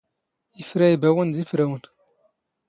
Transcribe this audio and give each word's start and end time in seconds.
ⵉⴼⵔⴰ 0.59 0.87
ⵉⴱⴰⵡⵏ 0.93 1.27
ⴷ 1.33 1.37
ⵉⴼⵔⴰⵡⵏ 1.41 1.81